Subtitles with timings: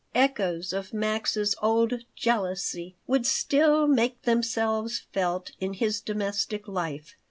[0.15, 7.13] Echoes of Max's old jealousy would still make themselves felt in his domestic life.